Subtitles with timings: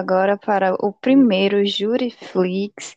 [0.00, 2.94] agora para o primeiro Juriflix.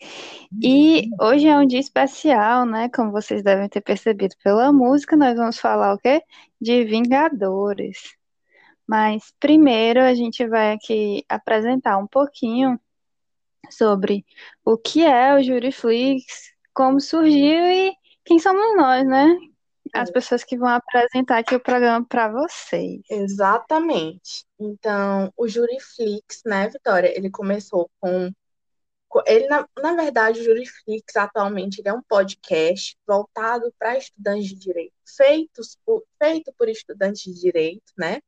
[0.62, 2.90] E hoje é um dia especial, né?
[2.90, 6.22] Como vocês devem ter percebido pela música, nós vamos falar o quê?
[6.60, 8.16] De Vingadores.
[8.88, 12.80] Mas primeiro a gente vai aqui apresentar um pouquinho
[13.70, 14.26] sobre
[14.66, 17.94] o que é o Juriflix, como surgiu e
[18.26, 19.38] quem somos nós, né?
[19.94, 23.02] As pessoas que vão apresentar aqui o programa para vocês.
[23.10, 24.46] Exatamente.
[24.60, 28.32] Então, o Juriflix, né, Vitória, ele começou com
[29.28, 34.56] ele na, na verdade, o Juriflix atualmente ele é um podcast voltado para estudantes de
[34.56, 38.20] direito, feitos por, feito por estudantes de direito, né?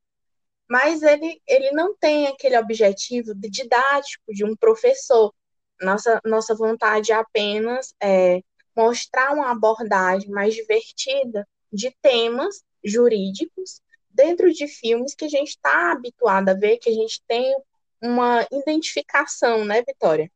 [0.69, 5.33] Mas ele, ele não tem aquele objetivo de didático de um professor.
[5.81, 8.41] Nossa, nossa vontade é apenas é,
[8.75, 15.91] mostrar uma abordagem mais divertida de temas jurídicos dentro de filmes que a gente está
[15.91, 17.53] habituado a ver, que a gente tem
[18.01, 20.31] uma identificação, né, Vitória?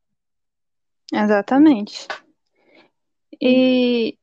[1.12, 2.06] Exatamente.
[3.40, 4.16] E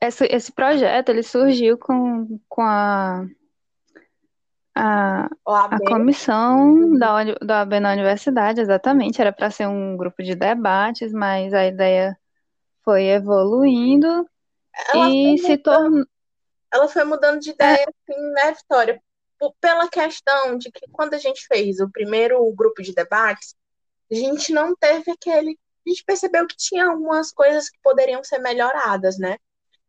[0.00, 3.26] esse, esse projeto ele surgiu com, com a,
[4.74, 9.20] a, a comissão da, da AB na universidade, exatamente.
[9.20, 12.16] Era para ser um grupo de debates, mas a ideia
[12.84, 14.26] foi evoluindo
[14.88, 16.06] ela e se tornou.
[16.72, 18.12] Ela foi mudando de ideia, é...
[18.12, 19.02] assim, né, Vitória?
[19.60, 23.54] Pela questão de que quando a gente fez o primeiro grupo de debates,
[24.10, 25.58] a gente não teve aquele.
[25.86, 29.36] A gente percebeu que tinha algumas coisas que poderiam ser melhoradas, né?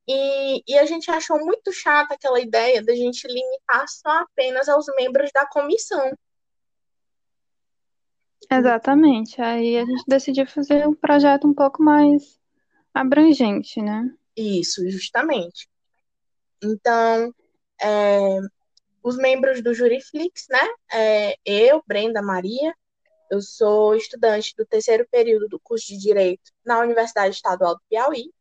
[0.07, 4.85] E, e a gente achou muito chata aquela ideia da gente limitar só apenas aos
[4.95, 6.11] membros da comissão.
[8.49, 9.41] Exatamente.
[9.41, 12.39] Aí a gente decidiu fazer um projeto um pouco mais
[12.93, 14.09] abrangente, né?
[14.37, 15.67] Isso, justamente.
[16.63, 17.33] Então,
[17.81, 18.39] é,
[19.01, 20.67] os membros do Juriflix, né?
[20.93, 22.73] É, eu, Brenda Maria,
[23.31, 28.31] eu sou estudante do terceiro período do curso de Direito na Universidade Estadual do Piauí.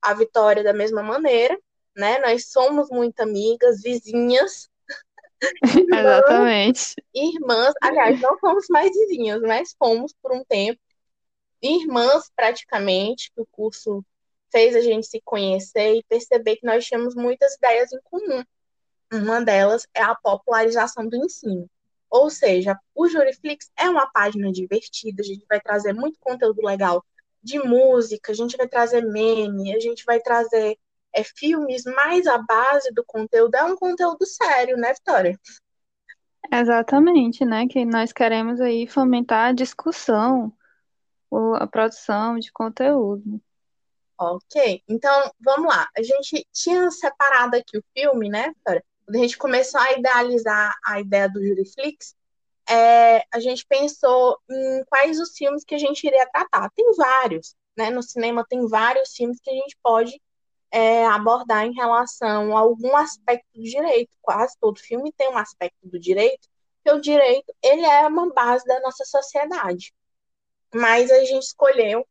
[0.00, 1.58] A Vitória, da mesma maneira,
[1.96, 2.18] né?
[2.20, 4.68] Nós somos muito amigas, vizinhas.
[5.92, 6.94] Exatamente.
[7.14, 10.80] Irmãs, aliás, não somos mais vizinhas, mas fomos por um tempo.
[11.60, 14.04] Irmãs, praticamente, que o curso
[14.52, 18.44] fez a gente se conhecer e perceber que nós tínhamos muitas ideias em comum.
[19.12, 21.68] Uma delas é a popularização do ensino.
[22.08, 27.02] Ou seja, o Juriflix é uma página divertida, a gente vai trazer muito conteúdo legal
[27.42, 30.78] de música, a gente vai trazer meme, a gente vai trazer
[31.12, 35.38] é, filmes, mas a base do conteúdo é um conteúdo sério, né, Vitória?
[36.52, 37.66] Exatamente, né?
[37.66, 40.52] Que nós queremos aí fomentar a discussão,
[41.56, 43.40] a produção de conteúdo.
[44.24, 45.88] Ok, então vamos lá.
[45.96, 48.54] A gente tinha separado aqui o filme, né?
[48.64, 52.14] Quando a gente começou a idealizar a ideia do Juriflix,
[52.70, 56.70] é, a gente pensou em quais os filmes que a gente iria tratar.
[56.70, 57.90] Tem vários, né?
[57.90, 60.20] No cinema tem vários filmes que a gente pode
[60.70, 64.16] é, abordar em relação a algum aspecto do direito.
[64.22, 68.64] Quase todo filme tem um aspecto do direito, porque o direito ele é uma base
[68.66, 69.92] da nossa sociedade.
[70.72, 72.06] Mas a gente escolheu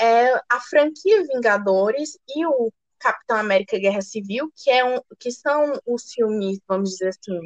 [0.00, 5.80] é a franquia Vingadores e o Capitão América Guerra Civil, que, é um, que são
[5.86, 7.40] os filmes, vamos dizer assim,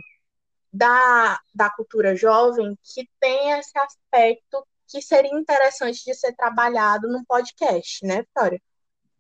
[0.73, 7.25] da, da cultura jovem, que tem esse aspecto que seria interessante de ser trabalhado num
[7.25, 8.61] podcast, né, Vitória?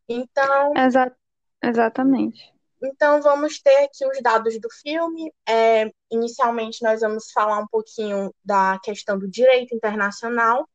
[0.09, 0.73] Então.
[0.77, 1.15] Exa
[1.62, 2.53] exatamente.
[2.83, 5.31] Então, vamos ter aqui os dados do filme.
[5.47, 10.67] É, inicialmente, nós vamos falar um pouquinho da questão do direito internacional,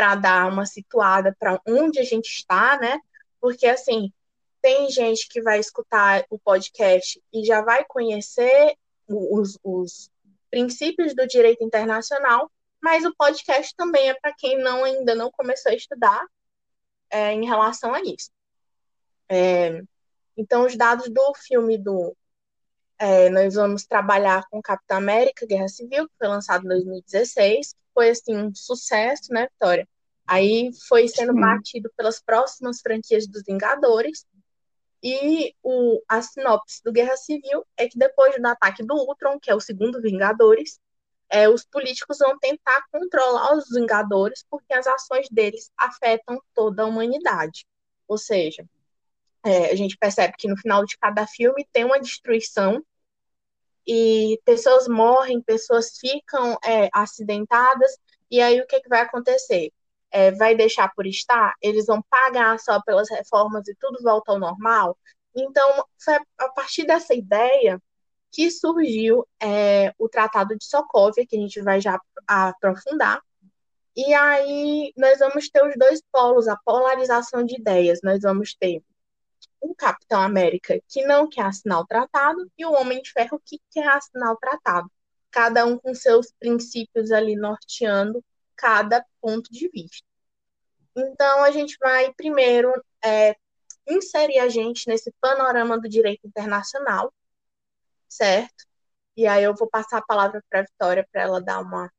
[0.00, 2.98] para dar uma situada para onde a gente está, né?
[3.38, 4.10] Porque assim,
[4.62, 10.10] tem gente que vai escutar o podcast e já vai conhecer os, os
[10.50, 12.50] princípios do direito internacional,
[12.80, 16.26] mas o podcast também é para quem não ainda não começou a estudar
[17.10, 18.30] é, em relação a isso.
[19.28, 19.82] É,
[20.34, 22.16] então, os dados do filme do.
[22.98, 28.08] É, nós vamos trabalhar com Capitão América, Guerra Civil, que foi lançado em 2016, foi
[28.08, 29.86] assim um sucesso, né, Vitória?
[30.26, 31.40] Aí foi sendo Sim.
[31.40, 34.24] batido pelas próximas franquias dos Vingadores.
[35.02, 39.50] E o, a sinopse do Guerra Civil é que depois do ataque do Ultron, que
[39.50, 40.78] é o segundo Vingadores,
[41.28, 46.86] é, os políticos vão tentar controlar os Vingadores porque as ações deles afetam toda a
[46.86, 47.66] humanidade.
[48.08, 48.64] Ou seja,
[49.44, 52.82] é, a gente percebe que no final de cada filme tem uma destruição
[53.86, 57.96] e pessoas morrem, pessoas ficam é, acidentadas,
[58.30, 59.72] e aí o que, que vai acontecer?
[60.10, 61.54] É, vai deixar por estar?
[61.62, 64.96] Eles vão pagar só pelas reformas e tudo volta ao normal?
[65.34, 67.80] Então, foi a partir dessa ideia
[68.32, 73.20] que surgiu é, o Tratado de Sokovia, que a gente vai já aprofundar.
[73.96, 78.00] E aí nós vamos ter os dois polos, a polarização de ideias.
[78.02, 78.82] Nós vamos ter
[79.60, 83.60] o Capitão América que não quer assinar o tratado e o Homem de Ferro que
[83.70, 84.90] quer assinar o tratado.
[85.30, 88.24] Cada um com seus princípios ali norteando
[88.56, 90.06] cada ponto de vista.
[90.96, 92.72] Então a gente vai primeiro
[93.02, 93.36] é,
[93.86, 97.12] inserir a gente nesse panorama do direito internacional,
[98.08, 98.64] certo?
[99.16, 101.90] E aí eu vou passar a palavra para a Vitória para ela dar uma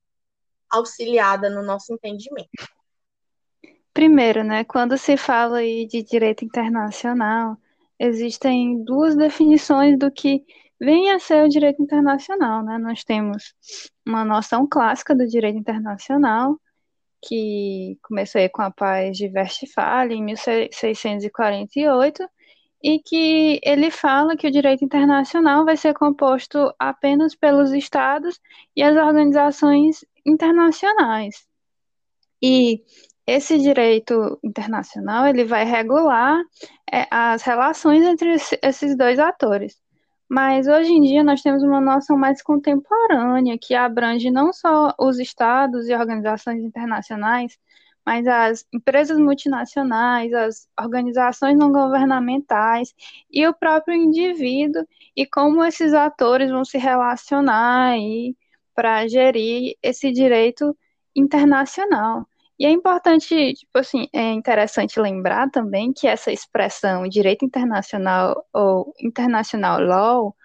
[0.70, 2.50] auxiliada no nosso entendimento.
[3.94, 7.58] Primeiro, né, quando se fala aí de direito internacional,
[8.00, 10.44] existem duas definições do que
[10.80, 12.78] vem a ser o direito internacional, né?
[12.80, 13.54] Nós temos
[14.06, 16.60] uma noção clássica do direito internacional,
[17.22, 22.28] que começou com a paz de Westphalia em 1648,
[22.84, 28.40] e que ele fala que o direito internacional vai ser composto apenas pelos estados
[28.76, 31.46] e as organizações internacionais.
[32.42, 32.84] E
[33.26, 36.42] esse direito internacional ele vai regular
[36.92, 39.80] é, as relações entre esses dois atores.
[40.30, 45.20] Mas hoje em dia nós temos uma noção mais contemporânea que abrange não só os
[45.20, 47.58] estados e organizações internacionais,
[48.06, 52.94] mas as empresas multinacionais, as organizações não governamentais
[53.30, 54.86] e o próprio indivíduo
[55.16, 57.96] e como esses atores vão se relacionar
[58.74, 60.76] para gerir esse direito
[61.16, 62.26] internacional.
[62.62, 68.94] E é importante, tipo assim, é interessante lembrar também que essa expressão direito internacional ou
[69.02, 70.36] international law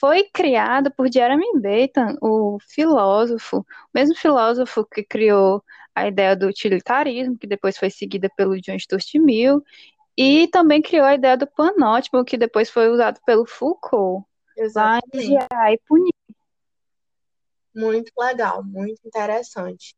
[0.00, 3.64] foi criada por Jeremy Bentham, o filósofo, o
[3.94, 5.62] mesmo filósofo que criou
[5.94, 9.62] a ideia do utilitarismo, que depois foi seguida pelo John Stuart Mill,
[10.16, 14.26] e também criou a ideia do panótimo, que depois foi usado pelo Foucault,
[14.56, 15.30] Exatamente.
[15.52, 16.14] lá em e punir.
[17.74, 19.94] Muito legal, muito interessante.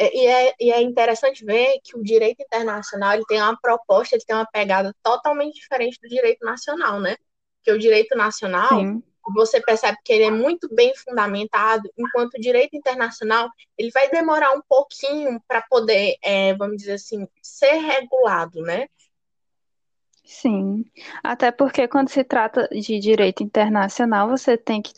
[0.00, 4.16] É, e é, e é interessante ver que o direito internacional ele tem uma proposta,
[4.16, 7.18] ele tem uma pegada totalmente diferente do direito nacional, né?
[7.58, 9.02] Porque o direito nacional, Sim.
[9.34, 14.52] você percebe que ele é muito bem fundamentado, enquanto o direito internacional ele vai demorar
[14.52, 18.86] um pouquinho para poder, é, vamos dizer assim, ser regulado, né?
[20.24, 20.82] Sim,
[21.22, 24.92] até porque quando se trata de direito internacional, você tem que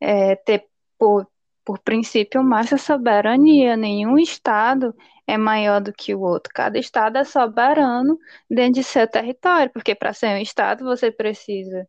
[0.00, 1.26] é, ter por
[1.64, 3.76] por princípio, mais soberania.
[3.76, 4.94] Nenhum Estado
[5.26, 6.52] é maior do que o outro.
[6.54, 8.18] Cada Estado é soberano
[8.50, 11.88] dentro de seu território, porque para ser um Estado você precisa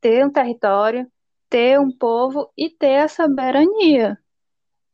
[0.00, 1.10] ter um território,
[1.48, 4.18] ter um povo e ter a soberania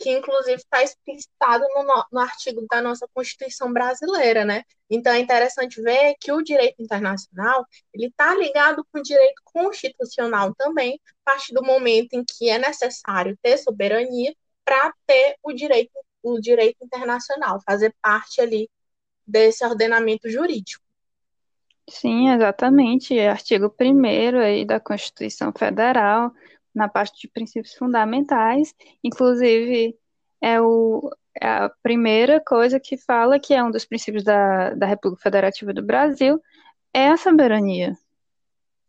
[0.02, 4.64] que inclusive está explicitado no, no, artigo da nossa Constituição brasileira, né?
[4.90, 7.64] Então é interessante ver que o direito internacional
[7.94, 12.58] ele está ligado com o direito constitucional também, a partir do momento em que é
[12.58, 14.34] necessário ter soberania
[14.64, 18.68] para ter o direito, o direito internacional, fazer parte ali
[19.24, 20.82] desse ordenamento jurídico.
[21.88, 23.18] Sim, exatamente.
[23.20, 26.32] Artigo 1 aí da Constituição Federal
[26.74, 29.96] na parte de princípios fundamentais, inclusive
[30.40, 31.10] é, o,
[31.40, 35.72] é a primeira coisa que fala que é um dos princípios da, da República Federativa
[35.72, 36.42] do Brasil,
[36.92, 37.96] é a soberania.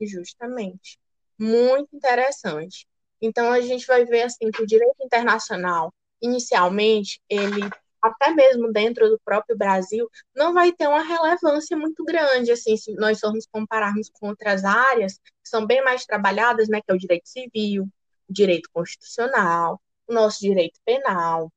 [0.02, 0.98] Justamente.
[1.40, 2.88] Muito interessante.
[3.22, 7.70] Então a gente vai ver assim que o direito internacional, inicialmente, ele
[8.04, 12.94] até mesmo dentro do próprio Brasil, não vai ter uma relevância muito grande, assim, se
[12.96, 17.00] nós formos compararmos com outras áreas que são bem mais trabalhadas, né, que é o
[17.00, 17.88] direito civil,
[18.30, 21.52] o direito constitucional, o nosso direito penal.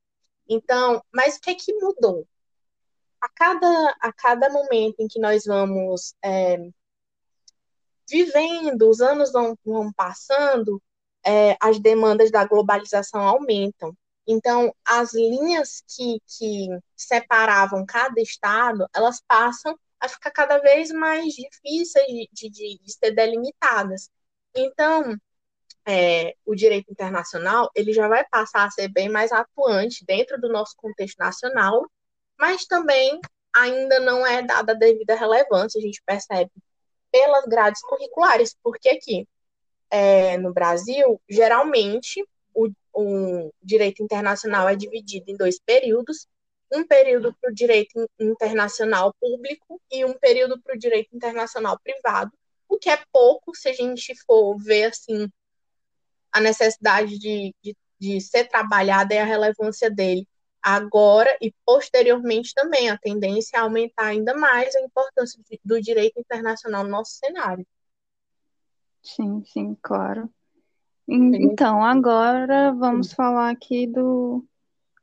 [0.49, 2.27] Então, mas o que é que mudou?
[3.21, 6.59] A cada, a cada momento em que nós vamos é,
[8.09, 10.81] vivendo, os anos vão, vão passando,
[11.25, 13.97] é, as demandas da globalização aumentam.
[14.27, 21.35] Então, as linhas que, que separavam cada estado, elas passam a ficar cada vez mais
[21.35, 24.11] difíceis de, de, de ser delimitadas.
[24.55, 25.17] Então,
[25.87, 30.49] é, o direito internacional ele já vai passar a ser bem mais atuante dentro do
[30.49, 31.87] nosso contexto nacional,
[32.39, 33.21] mas também
[33.55, 36.51] ainda não é dada a devida relevância, a gente percebe
[37.11, 39.27] pelas grades curriculares, porque aqui
[39.91, 42.23] é, no Brasil, geralmente,
[42.97, 46.27] o, direito internacional é dividido em dois períodos,
[46.73, 52.33] um período para o direito internacional público e um período para o direito internacional privado,
[52.69, 55.29] o que é pouco se a gente for ver assim
[56.33, 60.27] a necessidade de, de, de ser trabalhada e a relevância dele
[60.63, 66.83] agora e posteriormente também a tendência é aumentar ainda mais a importância do direito internacional
[66.83, 67.65] no nosso cenário.
[69.01, 70.29] Sim, sim, claro.
[71.09, 74.45] Então, agora vamos falar aqui do,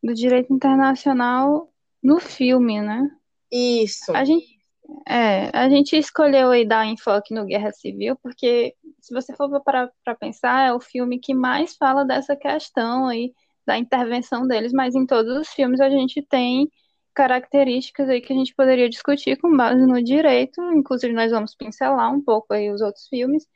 [0.02, 3.10] do direito internacional no filme, né?
[3.52, 4.12] Isso.
[4.14, 4.60] A gente,
[5.08, 10.16] é, a gente escolheu aí dar enfoque no Guerra Civil, porque se você for para
[10.20, 13.34] pensar, é o filme que mais fala dessa questão aí
[13.66, 16.70] da intervenção deles, mas em todos os filmes a gente tem
[17.14, 22.12] características aí que a gente poderia discutir com base no direito, inclusive nós vamos pincelar
[22.12, 23.48] um pouco aí os outros filmes,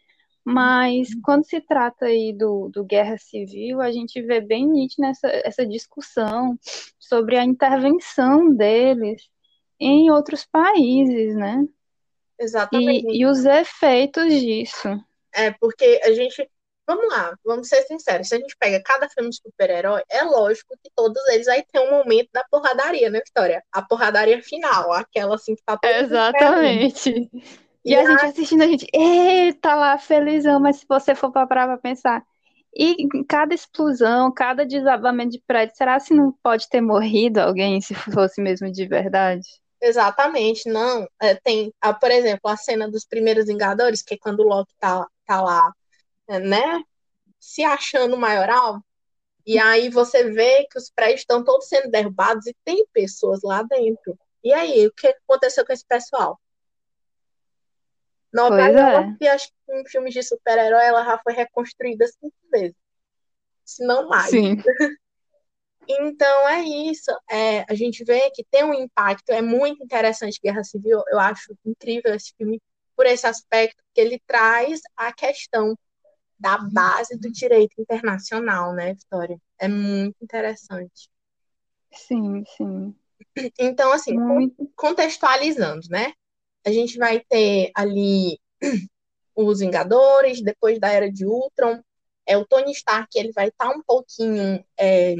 [0.50, 5.27] mas quando se trata aí do, do Guerra Civil, a gente vê bem nítida essa,
[5.44, 6.58] essa discussão
[6.98, 9.27] sobre a intervenção deles
[9.77, 11.66] em outros países, né?
[12.39, 13.08] Exatamente.
[13.10, 14.88] E, e os efeitos disso.
[15.34, 16.50] É, porque a gente.
[16.88, 18.30] Vamos lá, vamos ser sinceros.
[18.30, 21.86] Se a gente pega cada filme de super-herói, é lógico que todos eles aí tem
[21.86, 23.62] um momento da porradaria na história.
[23.70, 27.30] A porradaria final, aquela assim que tá todo Exatamente.
[27.88, 31.48] E, a, a gente assistindo, a gente, eita lá, felizão, mas se você for para
[31.48, 32.22] pra pensar,
[32.75, 37.96] e cada explosão, cada desabamento de prédio, será que não pode ter morrido alguém se
[37.96, 39.48] fosse mesmo de verdade?
[39.82, 41.08] Exatamente, não.
[41.22, 45.08] É, tem, por exemplo, a cena dos primeiros Vingadores, que é quando o Loki tá,
[45.25, 45.72] tá lá,
[46.27, 46.84] é, né,
[47.39, 48.82] se achando maioral,
[49.46, 53.63] e aí você vê que os prédios estão todos sendo derrubados e tem pessoas lá
[53.63, 54.20] dentro.
[54.44, 56.38] E aí, o que aconteceu com esse pessoal?
[58.46, 59.29] York, é.
[59.29, 62.75] acho que em filmes de super-herói, ela já foi reconstruída cinco vezes.
[63.65, 64.29] Se não mais.
[64.29, 64.56] Sim,
[65.89, 67.10] Então é isso.
[67.29, 69.29] É, a gente vê que tem um impacto.
[69.29, 71.01] É muito interessante Guerra Civil.
[71.08, 72.62] Eu acho incrível esse filme
[72.96, 75.77] por esse aspecto que ele traz a questão
[76.39, 79.39] da base do direito internacional, né, Vitória?
[79.58, 81.10] É muito interessante.
[81.91, 82.96] sim, sim.
[83.58, 84.72] Então, assim, Muito.
[84.75, 86.13] contextualizando, né?
[86.67, 88.38] A gente vai ter ali
[89.33, 91.81] os Vingadores, depois da Era de Ultron.
[92.25, 95.15] É, o Tony Stark, ele vai estar um pouquinho é,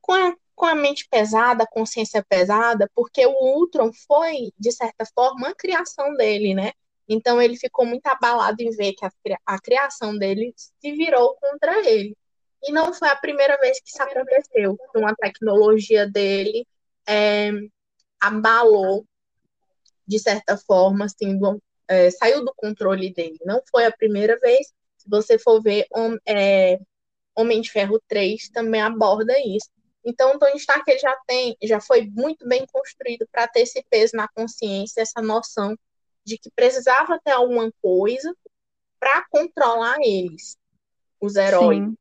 [0.00, 5.04] com a, com a mente pesada, a consciência pesada, porque o Ultron foi, de certa
[5.14, 6.72] forma, a criação dele, né?
[7.06, 9.10] Então ele ficou muito abalado em ver que a,
[9.44, 12.16] a criação dele se virou contra ele.
[12.62, 14.74] E não foi a primeira vez que isso aconteceu.
[14.96, 16.66] Uma tecnologia dele
[17.06, 17.50] é,
[18.18, 19.04] abalou,
[20.08, 23.38] de certa forma, assim, do- é, saiu do controle dele.
[23.46, 24.68] Não foi a primeira vez.
[24.98, 26.78] Se você for ver, Hom- é,
[27.36, 29.70] Homem de Ferro 3 também aborda isso.
[30.04, 33.84] Então, o Tony Stark ele já tem, já foi muito bem construído para ter esse
[33.90, 35.76] peso na consciência, essa noção
[36.24, 38.34] de que precisava ter alguma coisa
[39.00, 40.56] para controlar eles,
[41.20, 41.78] os heróis.
[41.80, 41.96] Sim,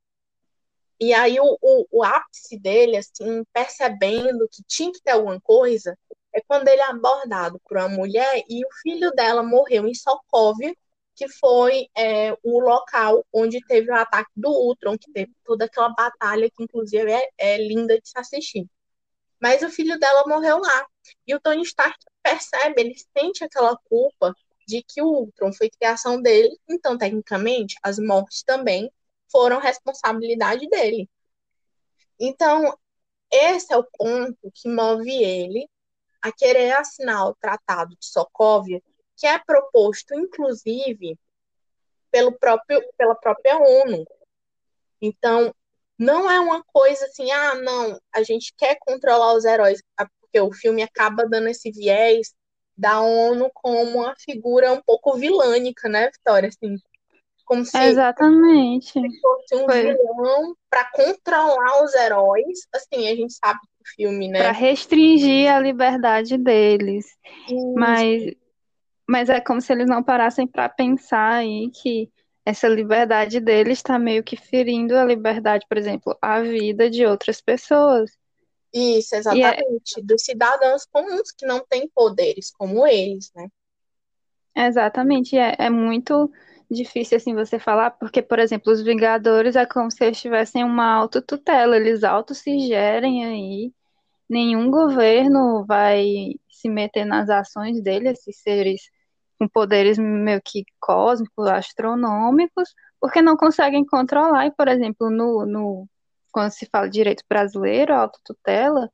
[1.00, 5.98] E aí o, o, o ápice dele, assim, percebendo que tinha que ter alguma coisa,
[6.38, 10.74] é quando ele é abordado por uma mulher e o filho dela morreu em Sokovia,
[11.16, 15.90] que foi é, o local onde teve o ataque do Ultron, que teve toda aquela
[15.90, 18.68] batalha que, inclusive, é, é linda de se assistir.
[19.42, 20.86] Mas o filho dela morreu lá.
[21.26, 24.36] E o Tony Stark percebe, ele sente aquela culpa
[24.68, 28.92] de que o Ultron foi criação dele, então, tecnicamente, as mortes também
[29.32, 31.10] foram responsabilidade dele.
[32.20, 32.78] Então,
[33.32, 35.68] esse é o ponto que move ele
[36.22, 38.82] a querer assinar o Tratado de Sokovia,
[39.16, 41.18] que é proposto, inclusive,
[42.12, 44.06] pelo próprio, pela própria ONU.
[45.02, 45.54] Então,
[45.98, 49.82] não é uma coisa assim, ah, não, a gente quer controlar os heróis,
[50.22, 52.34] porque o filme acaba dando esse viés
[52.78, 56.50] da ONU como uma figura um pouco vilânica, né, Vitória?
[56.50, 56.78] Assim,
[57.44, 58.94] como se exatamente.
[59.22, 62.68] fosse um Foi vilão para controlar os heróis.
[62.74, 63.60] Assim, a gente sabe
[63.96, 64.52] filme, para né?
[64.52, 67.06] restringir a liberdade deles.
[67.48, 68.36] Isso, Mas,
[69.08, 72.12] mas é como se eles não parassem para pensar aí que
[72.46, 77.42] essa liberdade deles está meio que ferindo a liberdade, por exemplo, a vida de outras
[77.42, 78.12] pessoas.
[78.74, 80.02] isso, é exatamente.
[80.04, 83.50] Dos cidadãos comuns que não têm poderes como eles, né?
[84.56, 86.32] exatamente, é, é muito
[86.70, 90.86] difícil assim você falar, porque, por exemplo, os Vingadores é como se eles tivessem uma
[90.94, 93.74] autotutela, eles auto se gerem aí,
[94.30, 98.82] nenhum governo vai se meter nas ações deles, esses seres
[99.40, 104.48] com poderes meio que cósmicos, astronômicos, porque não conseguem controlar.
[104.48, 105.90] E, por exemplo, no, no,
[106.32, 108.92] quando se fala de direito brasileiro, autotutela,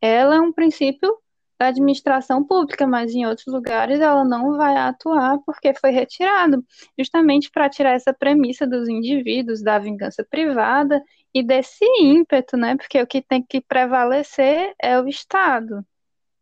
[0.00, 1.16] ela é um princípio
[1.58, 6.64] da administração pública, mas em outros lugares ela não vai atuar porque foi retirado,
[6.98, 11.00] justamente para tirar essa premissa dos indivíduos da vingança privada
[11.34, 12.76] e desse ímpeto, né?
[12.76, 15.84] Porque o que tem que prevalecer é o Estado.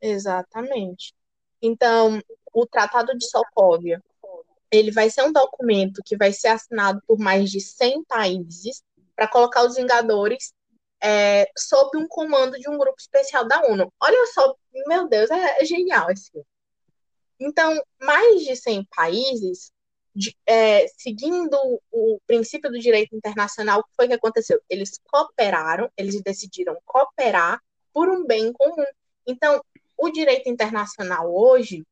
[0.01, 1.15] Exatamente.
[1.61, 2.21] Então,
[2.53, 4.03] o Tratado de Sokovia
[4.73, 8.83] ele vai ser um documento que vai ser assinado por mais de 100 países
[9.15, 10.55] para colocar os Vingadores
[11.03, 13.93] é, sob um comando de um grupo especial da ONU.
[14.01, 14.57] Olha só,
[14.87, 16.33] meu Deus, é, é genial esse.
[17.39, 19.71] Então, mais de 100 países,
[20.15, 21.57] de, é, seguindo
[21.91, 24.61] o princípio do direito internacional, o que foi que aconteceu?
[24.69, 27.61] Eles cooperaram, eles decidiram cooperar
[27.93, 28.85] por um bem comum.
[29.27, 29.63] Então,
[29.97, 31.85] o direito internacional hoje,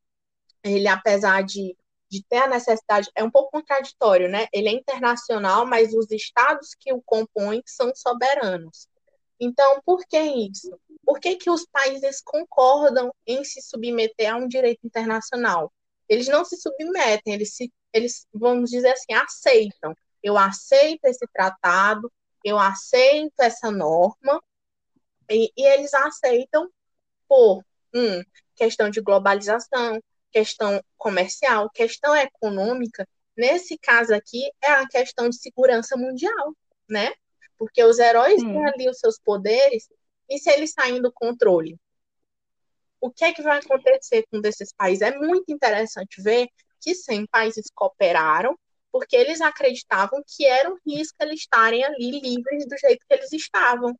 [0.63, 1.75] ele, apesar de,
[2.09, 4.47] de ter a necessidade, é um pouco contraditório, né?
[4.53, 8.87] Ele é internacional, mas os estados que o compõem são soberanos.
[9.39, 10.77] Então, por que isso?
[11.03, 15.71] Por que, que os países concordam em se submeter a um direito internacional?
[16.11, 19.95] Eles não se submetem, eles, se, eles vamos dizer assim, aceitam.
[20.21, 22.11] Eu aceito esse tratado,
[22.43, 24.43] eu aceito essa norma,
[25.29, 26.69] e, e eles aceitam
[27.29, 27.63] por
[27.95, 28.21] um,
[28.57, 30.03] questão de globalização,
[30.33, 33.07] questão comercial, questão econômica.
[33.37, 36.53] Nesse caso aqui, é a questão de segurança mundial,
[36.89, 37.13] né?
[37.57, 38.51] Porque os heróis Sim.
[38.51, 39.87] têm ali os seus poderes,
[40.29, 41.79] e se eles saem do controle?
[43.01, 45.01] O que é que vai acontecer com esses países?
[45.01, 46.47] É muito interessante ver
[46.79, 48.55] que 100 países cooperaram,
[48.91, 53.33] porque eles acreditavam que era um risco eles estarem ali livres do jeito que eles
[53.33, 53.97] estavam.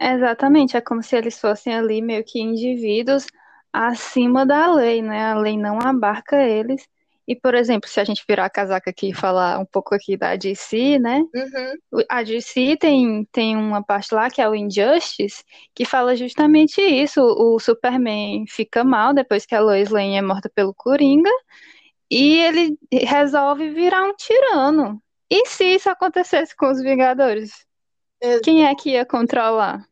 [0.00, 3.26] Exatamente, é como se eles fossem ali meio que indivíduos
[3.70, 5.26] acima da lei, né?
[5.26, 6.88] A lei não abarca eles
[7.30, 10.16] e, por exemplo, se a gente virar a casaca aqui e falar um pouco aqui
[10.16, 11.20] da DC, né?
[11.32, 12.02] Uhum.
[12.08, 17.22] A DC tem, tem uma parte lá que é o Injustice, que fala justamente isso.
[17.22, 21.30] O Superman fica mal depois que a Lois Lane é morta pelo Coringa,
[22.10, 25.00] e ele resolve virar um tirano.
[25.30, 27.64] E se isso acontecesse com os Vingadores?
[28.42, 29.86] Quem é que ia controlar?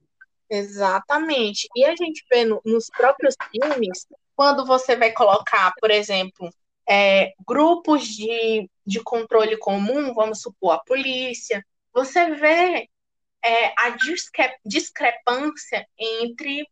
[0.50, 1.68] Exatamente.
[1.76, 6.50] E a gente vê no, nos próprios filmes, quando você vai colocar, por exemplo,
[6.88, 12.88] é, grupos de, de controle comum, vamos supor, a polícia, você vê
[13.44, 16.66] é, a discre discrepância entre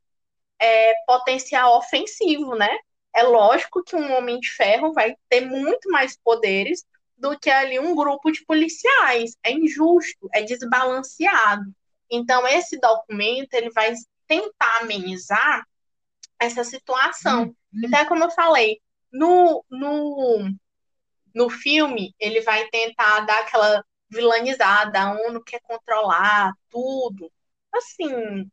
[0.59, 2.71] é, potencial ofensivo, né?
[3.15, 6.85] É lógico que um homem de ferro vai ter muito mais poderes
[7.17, 9.37] do que ali um grupo de policiais.
[9.43, 11.65] É injusto, é desbalanceado.
[12.11, 13.93] Então, esse documento ele vai
[14.27, 15.67] tentar amenizar
[16.39, 17.45] essa situação.
[17.45, 17.55] Uhum.
[17.85, 18.81] Então, é como eu falei,
[19.19, 20.51] no, no,
[21.35, 27.31] no filme, ele vai tentar dar aquela vilanizada, a ONU quer controlar tudo.
[27.75, 28.49] Assim,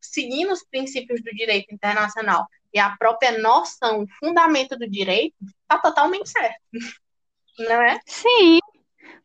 [0.00, 5.78] seguindo os princípios do direito internacional e a própria noção, o fundamento do direito, está
[5.78, 6.60] totalmente certo.
[7.58, 8.00] Não é?
[8.04, 8.58] Sim,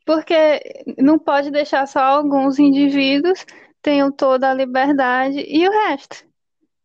[0.05, 3.43] porque não pode deixar só alguns indivíduos
[3.81, 6.23] tenham toda a liberdade e o resto.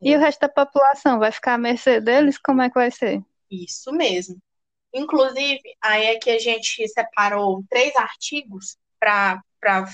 [0.01, 2.39] E o resto da população vai ficar à mercê deles?
[2.39, 3.23] Como é que vai ser?
[3.63, 4.41] Isso mesmo.
[4.93, 9.43] Inclusive, aí é que a gente separou três artigos para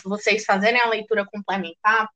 [0.04, 2.08] vocês fazerem a leitura complementar.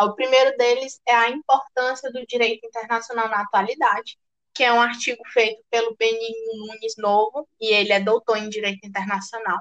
[0.00, 4.18] O primeiro deles é a importância do direito internacional na atualidade,
[4.54, 8.86] que é um artigo feito pelo Benigno Nunes Novo, e ele é doutor em direito
[8.86, 9.60] internacional.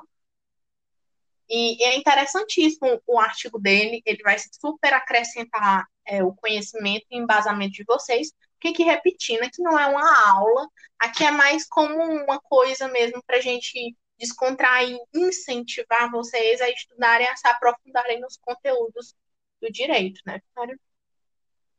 [1.49, 7.73] E é interessantíssimo o artigo dele, ele vai super acrescentar é, o conhecimento e embasamento
[7.73, 10.67] de vocês, que, que repetindo, aqui não é uma aula,
[10.99, 17.27] aqui é mais como uma coisa mesmo para a gente descontrair, incentivar vocês a estudarem,
[17.27, 19.15] a se aprofundarem nos conteúdos
[19.61, 20.79] do direito, né, Vitória?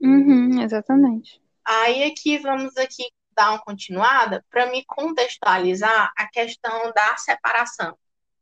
[0.00, 1.40] Uhum, exatamente.
[1.64, 7.96] Aí aqui vamos aqui dar uma continuada para me contextualizar a questão da separação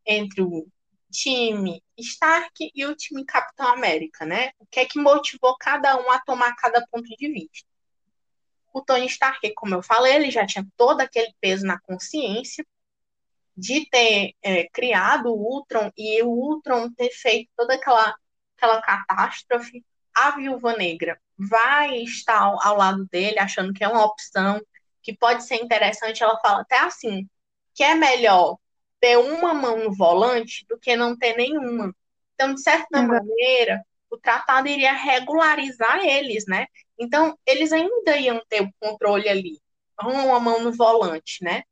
[0.06, 0.66] entre o
[1.10, 4.50] time Stark e o time Capitão América, né?
[4.58, 7.68] O que é que motivou cada um a tomar cada ponto de vista?
[8.76, 12.62] O Tony Stark, como eu falei, ele já tinha todo aquele peso na consciência
[13.56, 18.14] de ter é, criado o Ultron e o Ultron ter feito toda aquela,
[18.54, 19.82] aquela catástrofe.
[20.14, 24.60] A Viúva Negra vai estar ao, ao lado dele, achando que é uma opção,
[25.02, 26.22] que pode ser interessante.
[26.22, 27.26] Ela fala até assim,
[27.74, 28.58] que é melhor
[29.00, 31.96] ter uma mão no volante do que não ter nenhuma.
[32.34, 36.66] Então, de certa maneira, o tratado iria regularizar eles, né?
[36.98, 39.60] Então, eles ainda iam ter o controle ali,
[40.00, 41.62] uma mão no volante, né?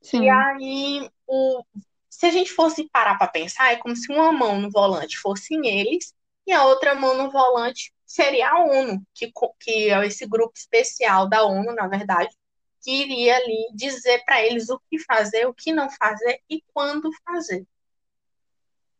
[0.00, 0.24] Sim.
[0.24, 1.64] E aí, o...
[2.08, 5.66] se a gente fosse parar para pensar, é como se uma mão no volante fossem
[5.66, 6.14] eles
[6.46, 11.28] e a outra mão no volante seria a ONU, que, que é esse grupo especial
[11.28, 12.36] da ONU, na verdade,
[12.82, 17.10] que iria ali dizer para eles o que fazer, o que não fazer e quando
[17.24, 17.64] fazer.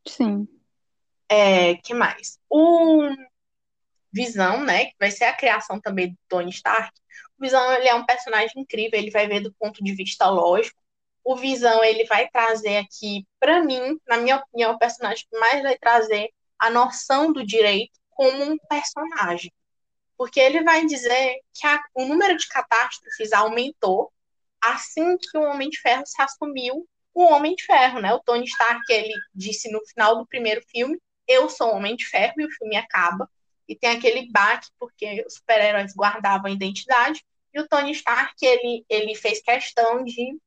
[0.07, 0.49] Sim.
[1.29, 2.39] É, que mais?
[2.49, 3.09] O
[4.13, 6.93] Visão, né, que vai ser a criação também do Tony Stark.
[7.39, 10.81] O Visão ele é um personagem incrível, ele vai ver do ponto de vista lógico.
[11.25, 15.63] o Visão ele vai trazer aqui, para mim, na minha opinião, o personagem que mais
[15.63, 19.53] vai trazer a noção do direito como um personagem.
[20.17, 24.13] Porque ele vai dizer que a, o número de catástrofes aumentou
[24.63, 28.13] assim que o Homem de Ferro se assumiu o Homem de Ferro, né?
[28.15, 32.07] O Tony Stark, ele disse no final do primeiro filme, eu sou o Homem de
[32.07, 33.29] Ferro, e o filme acaba.
[33.69, 38.85] E tem aquele baque, porque os super-heróis guardavam a identidade, e o Tony Stark, ele,
[38.89, 40.39] ele fez questão de,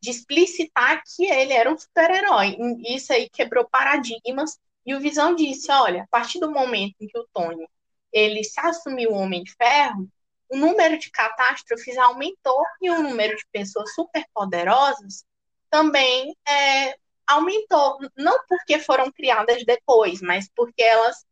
[0.00, 2.56] de explicitar que ele era um super-herói.
[2.86, 7.18] Isso aí quebrou paradigmas, e o Visão disse, olha, a partir do momento em que
[7.18, 7.68] o Tony
[8.12, 10.08] ele se assumiu Homem de Ferro,
[10.48, 15.24] o número de catástrofes aumentou e o número de pessoas superpoderosas
[15.70, 16.96] também é,
[17.26, 17.98] aumentou.
[18.16, 21.24] Não porque foram criadas depois, mas porque elas,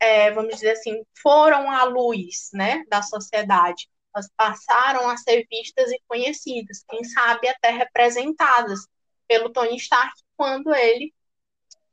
[0.00, 3.88] é, vamos dizer assim, foram à luz né, da sociedade.
[4.14, 8.86] Elas passaram a ser vistas e conhecidas, quem sabe até representadas
[9.26, 11.14] pelo Tony Stark quando ele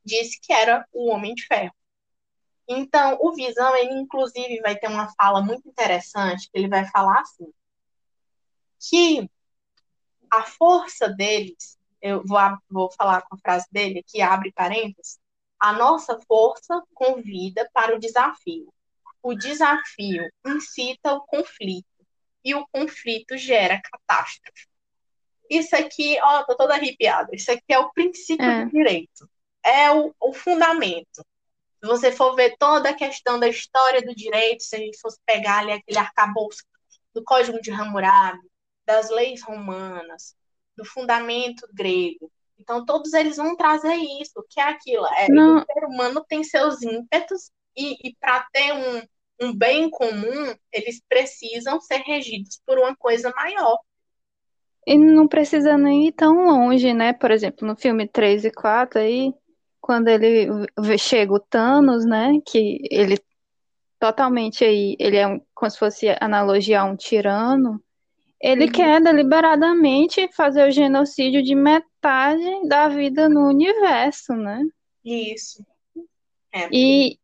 [0.04, 1.74] disse que era o Homem de Ferro.
[2.68, 7.20] Então, o Visão, ele inclusive vai ter uma fala muito interessante, que ele vai falar
[7.20, 7.52] assim,
[8.80, 9.30] que
[10.30, 12.38] a força deles, eu vou,
[12.68, 15.18] vou falar com a frase dele que abre parênteses,
[15.58, 18.72] a nossa força convida para o desafio.
[19.22, 21.86] O desafio incita o conflito
[22.44, 24.68] e o conflito gera catástrofe.
[25.50, 27.30] Isso aqui, ó, tô toda arrepiada.
[27.32, 28.64] Isso aqui é o princípio é.
[28.64, 29.28] do direito.
[29.64, 31.24] É o, o fundamento.
[31.80, 35.18] Se você for ver toda a questão da história do direito, se a gente fosse
[35.24, 36.64] pegar ali aquele arcabouço
[37.14, 38.46] do Código de Hammurabi,
[38.84, 40.36] das leis romanas,
[40.76, 42.30] do fundamento grego.
[42.58, 45.06] Então, todos eles vão trazer isso, que é aquilo.
[45.06, 49.02] É, o ser humano tem seus ímpetos e, e para ter um,
[49.48, 53.78] um bem comum, eles precisam ser regidos por uma coisa maior.
[54.86, 57.12] E não precisa nem ir tão longe, né?
[57.12, 59.34] Por exemplo, no filme 3 e 4 aí,
[59.80, 60.48] quando ele
[60.98, 62.40] chega o Thanos, né?
[62.46, 63.18] Que ele
[63.98, 67.82] totalmente aí, ele é um, como se fosse analogia a um tirano.
[68.40, 74.62] Ele quer deliberadamente fazer o genocídio de metade da vida no universo, né?
[75.04, 75.64] Isso.
[76.52, 77.18] É, e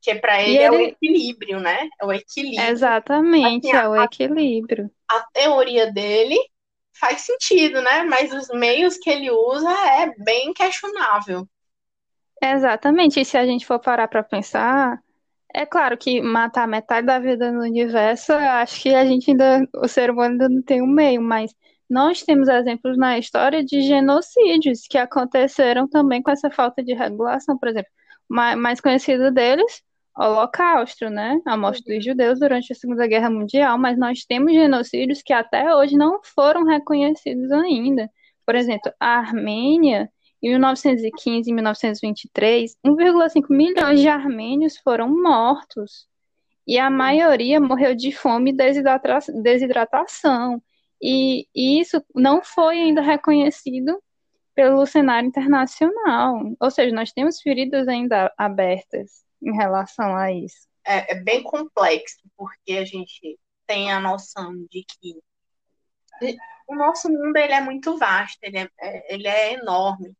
[0.00, 1.88] que para ele, é o equilíbrio, né?
[2.00, 2.70] É o equilíbrio.
[2.70, 4.90] Exatamente, assim, é o equilíbrio.
[5.10, 6.38] A, a teoria dele
[6.92, 8.04] faz sentido, né?
[8.04, 11.48] Mas os meios que ele usa é bem questionável.
[12.42, 13.20] Exatamente.
[13.20, 14.98] E se a gente for parar para pensar,
[15.54, 19.88] é claro que matar metade da vida no universo, acho que a gente ainda, o
[19.88, 21.54] ser humano ainda não tem um meio, mas
[21.88, 27.58] nós temos exemplos na história de genocídios que aconteceram também com essa falta de regulação,
[27.58, 27.90] por exemplo,
[28.28, 29.82] mais conhecido deles,
[30.18, 31.40] Holocausto, né?
[31.46, 35.74] A morte dos judeus durante a Segunda Guerra Mundial, mas nós temos genocídios que até
[35.74, 38.10] hoje não foram reconhecidos ainda.
[38.44, 40.10] Por exemplo, a Armênia
[40.42, 46.06] em 1915 e 1923, 1,5 milhões de armênios foram mortos.
[46.66, 50.62] E a maioria morreu de fome e desidratação.
[51.00, 54.00] E, e isso não foi ainda reconhecido
[54.54, 56.40] pelo cenário internacional.
[56.60, 60.68] Ou seja, nós temos feridas ainda abertas em relação a isso.
[60.84, 65.20] É, é, bem complexo, porque a gente tem a noção de que
[66.66, 70.14] o nosso mundo ele é muito vasto, ele é, é ele é enorme.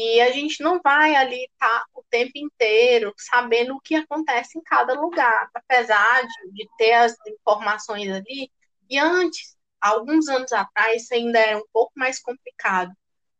[0.00, 4.56] E a gente não vai ali estar tá, o tempo inteiro sabendo o que acontece
[4.56, 8.48] em cada lugar, apesar de, de ter as informações ali.
[8.88, 12.92] E antes, alguns anos atrás, isso ainda era um pouco mais complicado.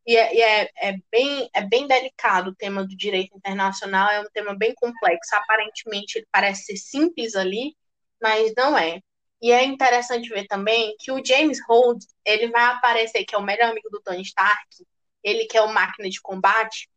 [0.05, 4.19] E, é, e é, é, bem, é bem delicado o tema do direito internacional, é
[4.19, 5.33] um tema bem complexo.
[5.35, 7.73] Aparentemente, ele parece ser simples ali,
[8.21, 8.99] mas não é.
[9.41, 13.43] E é interessante ver também que o James Holt, ele vai aparecer, que é o
[13.43, 14.67] melhor amigo do Tony Stark,
[15.23, 16.89] ele que é o máquina de combate,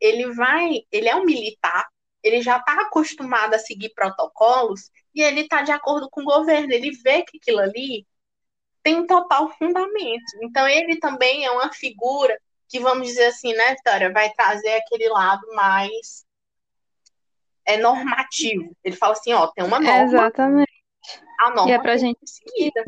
[0.00, 1.86] ele vai, ele é um militar,
[2.22, 6.72] ele já está acostumado a seguir protocolos e ele está de acordo com o governo,
[6.72, 8.06] ele vê que aquilo ali
[8.82, 10.24] tem total fundamento.
[10.42, 12.38] Então ele também é uma figura
[12.68, 16.24] que, vamos dizer assim, né, Vitória, vai trazer aquele lado mais
[17.66, 18.76] é normativo.
[18.82, 20.02] Ele fala assim, ó, tem uma norma.
[20.02, 20.84] Exatamente.
[21.40, 22.84] A norma e é pra gente seguida.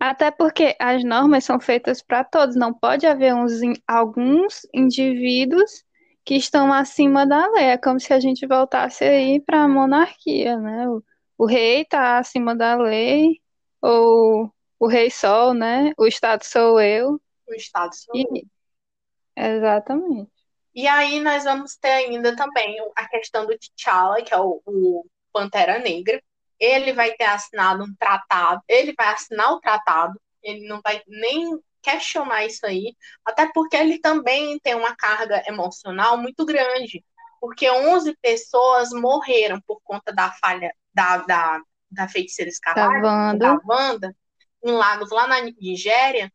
[0.00, 5.84] Até porque as normas são feitas para todos, não pode haver uns, alguns indivíduos
[6.24, 7.64] que estão acima da lei.
[7.64, 10.88] É como se a gente voltasse aí para a monarquia, né?
[10.88, 11.02] O,
[11.36, 13.40] o rei está acima da lei,
[13.82, 15.92] ou o rei sol, né?
[15.98, 17.20] O Estado sou eu.
[17.48, 18.22] O Estado sou e...
[18.22, 19.44] eu.
[19.44, 20.30] Exatamente.
[20.74, 25.06] E aí nós vamos ter ainda também a questão do T'Challa, que é o, o
[25.32, 26.22] Pantera Negra,
[26.58, 31.58] ele vai ter assinado um tratado, ele vai assinar o tratado, ele não vai nem
[31.82, 32.94] questionar isso aí,
[33.24, 37.04] até porque ele também tem uma carga emocional muito grande,
[37.40, 43.38] porque 11 pessoas morreram por conta da falha da, da, da feiticeira escarlate, Da Wanda.
[43.38, 44.16] da Wanda,
[44.64, 46.32] em lagos lá na Nigéria,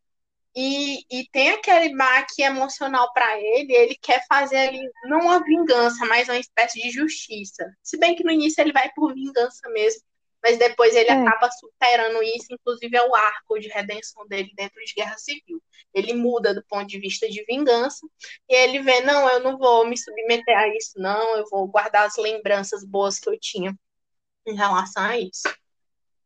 [0.55, 6.05] e, e tem aquele baque emocional para ele, ele quer fazer ali, não uma vingança,
[6.05, 7.75] mas uma espécie de justiça.
[7.81, 10.01] Se bem que no início ele vai por vingança mesmo,
[10.43, 11.13] mas depois ele É.
[11.13, 15.63] acaba superando isso, inclusive é o arco de redenção dele dentro de Guerra Civil.
[15.93, 18.05] Ele muda do ponto de vista de vingança,
[18.49, 22.05] e ele vê, não, eu não vou me submeter a isso, não, eu vou guardar
[22.05, 23.73] as lembranças boas que eu tinha
[24.45, 25.43] em relação a isso.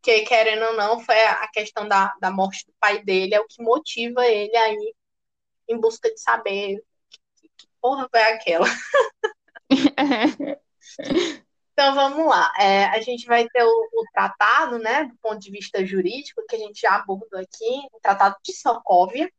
[0.01, 3.47] Que, querendo ou não, foi a questão da, da morte do pai dele, é o
[3.47, 4.95] que motiva ele aí
[5.67, 6.82] em busca de saber
[7.36, 8.65] que, que porra foi aquela.
[11.78, 12.52] Então vamos lá.
[12.58, 16.56] É, a gente vai ter o, o tratado, né, do ponto de vista jurídico, que
[16.56, 19.32] a gente já abordou aqui, o Tratado de Sokovia,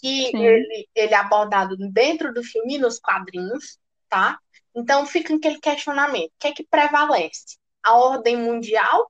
[0.00, 0.42] que Sim.
[0.42, 4.38] ele, ele é abordado dentro do filme e nos quadrinhos, tá?
[4.74, 7.58] Então fica aquele questionamento: o que é que prevalece?
[7.82, 9.06] A ordem mundial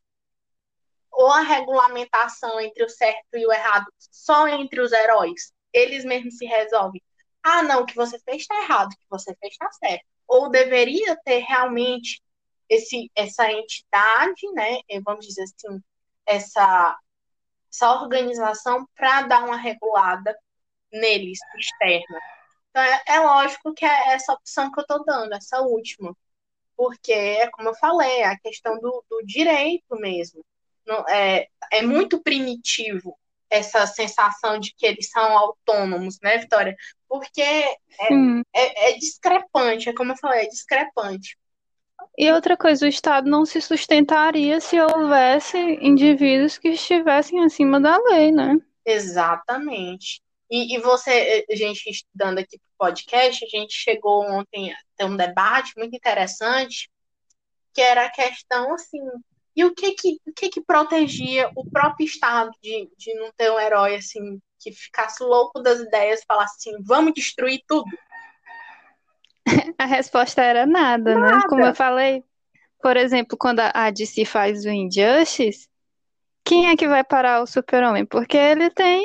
[1.13, 5.53] ou a regulamentação entre o certo e o errado só entre os heróis?
[5.73, 7.01] Eles mesmos se resolvem.
[7.45, 10.12] Ah, não, o que você fez está errado, o que você fez está certo.
[10.33, 12.23] Ou deveria ter realmente
[12.69, 14.81] esse, essa entidade, né?
[14.89, 15.83] eh, Vamos dizer assim,
[16.27, 16.99] essa,
[17.73, 20.37] essa organização para dar uma regulada
[20.93, 22.21] neles, externa.
[22.71, 26.17] Então, é, é lógico que é essa opção que eu estou dando, essa última.
[26.77, 30.45] Porque, é como eu falei, é a questão do, do direito mesmo.
[30.87, 33.19] Não, é, é muito primitivo
[33.53, 36.75] essa sensação de que eles são autônomos, né, Vitória?
[37.07, 37.45] Porque
[38.09, 38.43] Sim.
[38.55, 41.37] é, é discrepante, é como eu falei, é discrepante.
[42.17, 47.97] E outra coisa, o Estado não se sustentaria se houvesse indivíduos que estivessem acima da
[47.99, 48.57] lei, né?
[48.85, 50.23] Exatamente.
[50.51, 55.05] E, e você, a gente estudando aqui pro podcast, a gente chegou ontem a ter
[55.05, 56.91] um debate muito interessante,
[57.75, 59.01] que era a questão assim,
[59.55, 63.51] e o que que, o que, que protegia o próprio Estado de, de não ter
[63.51, 67.91] um herói assim, que ficasse louco das ideias e falasse assim, vamos destruir tudo?
[69.79, 71.31] A resposta era nada, né?
[71.33, 71.49] Nada.
[71.49, 72.25] Como eu falei,
[72.81, 75.69] por exemplo, quando a a DC faz o Injustice,
[76.45, 78.07] quem é que vai parar o Super-Homem?
[78.07, 79.05] Porque ele tem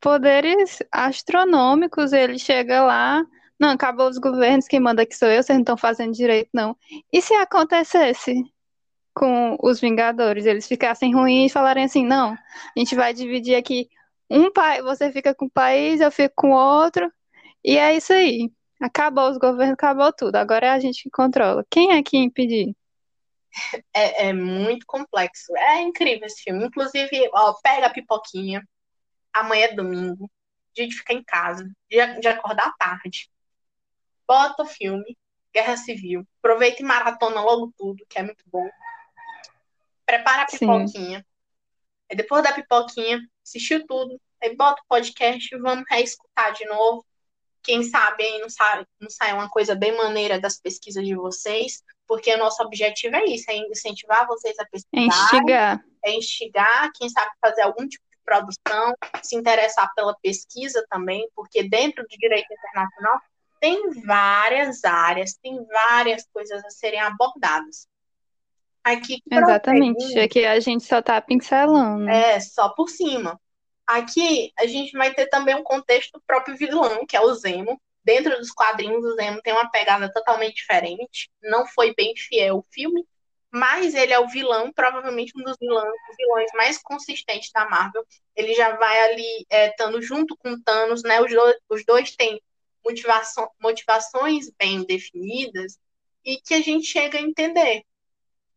[0.00, 3.24] poderes astronômicos, ele chega lá,
[3.58, 6.76] não, acabou os governos, quem manda aqui sou eu, vocês não estão fazendo direito, não.
[7.12, 8.34] E se acontecesse
[9.16, 13.88] com os Vingadores, eles ficassem ruins e falarem assim, não, a gente vai dividir aqui
[14.28, 17.10] um país, você fica com um país, eu fico com outro,
[17.64, 18.52] e é isso aí.
[18.78, 20.36] Acabou os governos, acabou tudo.
[20.36, 21.64] Agora é a gente que controla.
[21.70, 22.76] Quem é que impedir?
[23.94, 25.56] É, é muito complexo.
[25.56, 26.66] É incrível esse filme.
[26.66, 28.62] Inclusive, ó, pega a pipoquinha.
[29.32, 30.30] Amanhã é domingo.
[30.76, 31.64] A gente fica em casa.
[31.88, 33.30] De, de acordar tarde.
[34.28, 35.16] Bota o filme.
[35.54, 36.26] Guerra Civil.
[36.38, 38.68] Aproveita e maratona logo tudo, que é muito bom.
[40.06, 40.58] Prepara a Sim.
[40.58, 41.26] pipoquinha.
[42.10, 44.20] Aí depois da pipoquinha, assistiu tudo.
[44.42, 47.04] Aí bota o podcast e vamos reescutar de novo.
[47.62, 51.82] Quem sabe aí não sai, não sai uma coisa bem maneira das pesquisas de vocês,
[52.06, 55.84] porque o nosso objetivo é isso, é incentivar vocês a É pesquisar, instigar.
[56.04, 61.68] é instigar, quem sabe fazer algum tipo de produção, se interessar pela pesquisa também, porque
[61.68, 63.20] dentro do direito internacional
[63.60, 67.88] tem várias áreas, tem várias coisas a serem abordadas.
[68.86, 69.96] Aqui, Exatamente.
[69.96, 72.08] prosseguindo, Aqui a gente só tá pincelando.
[72.08, 73.40] é só por cima.
[73.84, 77.80] Aqui a gente vai ter também um contexto do próprio vilão, que é o Zemo.
[78.04, 81.28] Dentro dos quadrinhos, o Zemo tem uma pegada totalmente diferente.
[81.42, 83.04] Não foi bem fiel o filme,
[83.50, 88.04] mas ele é o vilão, provavelmente um dos vilões, vilões mais consistentes da Marvel.
[88.36, 91.20] Ele já vai ali é, estando junto com Thanos, né?
[91.20, 92.40] Os dois, os dois têm
[92.84, 95.76] motivação, motivações bem definidas
[96.24, 97.82] e que a gente chega a entender.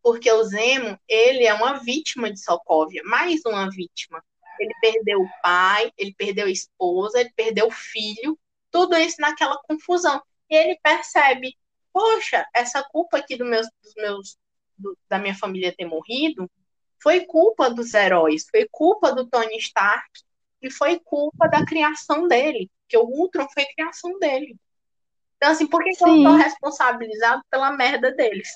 [0.02, 4.22] Porque o Zemo, ele é uma vítima de Sokovia, mais uma vítima.
[4.58, 8.38] Ele perdeu o pai, ele perdeu a esposa, ele perdeu o filho,
[8.70, 10.22] tudo isso naquela confusão.
[10.48, 11.56] E ele percebe,
[11.92, 14.38] poxa, essa culpa aqui do meus, dos meus,
[14.76, 16.50] do- da minha família ter morrido
[17.02, 20.10] foi culpa dos heróis, foi culpa do Tony Stark
[20.62, 24.56] e foi culpa da criação dele, porque o Ultron foi criação dele.
[25.36, 28.48] Então, assim, por que, que eu sou responsabilizado pela merda deles?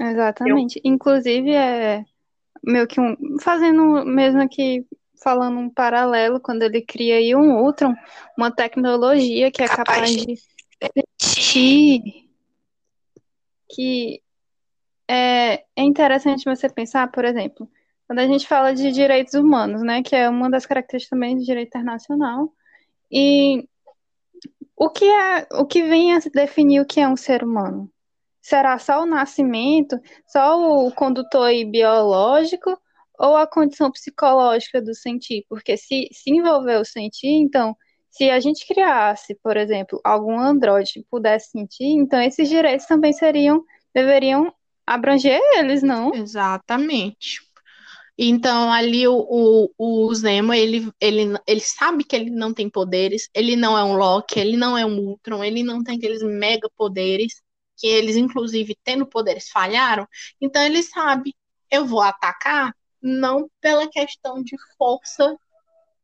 [0.00, 0.80] Exatamente.
[0.84, 2.04] Inclusive, é
[2.62, 3.16] meio que um.
[3.40, 4.86] Fazendo mesmo aqui,
[5.22, 7.94] falando um paralelo, quando ele cria aí um Ultron,
[8.36, 10.34] uma tecnologia que é capaz de
[10.78, 12.24] permitir
[13.70, 14.22] que
[15.08, 17.68] é, é interessante você pensar, por exemplo,
[18.06, 21.44] quando a gente fala de direitos humanos, né, que é uma das características também do
[21.44, 22.52] direito internacional,
[23.10, 23.68] e
[24.76, 27.90] o que é, o que vem a definir o que é um ser humano?
[28.44, 32.78] Será só o nascimento, só o condutor biológico
[33.18, 35.46] ou a condição psicológica do sentir?
[35.48, 37.74] Porque se, se envolver o sentir, então,
[38.10, 43.14] se a gente criasse, por exemplo, algum androide que pudesse sentir, então esses direitos também
[43.14, 44.52] seriam, deveriam
[44.86, 46.14] abranger eles, não?
[46.14, 47.40] Exatamente.
[48.18, 53.26] Então, ali o, o, o Zemo, ele, ele, ele sabe que ele não tem poderes,
[53.32, 56.68] ele não é um Loki, ele não é um Ultron, ele não tem aqueles mega
[56.76, 57.42] poderes,
[57.76, 60.06] que eles, inclusive, tendo poderes, falharam.
[60.40, 61.34] Então, ele sabe,
[61.70, 65.36] eu vou atacar não pela questão de força,